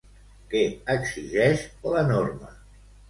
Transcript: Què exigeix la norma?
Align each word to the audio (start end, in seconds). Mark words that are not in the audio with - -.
Què 0.53 0.61
exigeix 0.95 1.67
la 1.93 2.03
norma? 2.11 2.51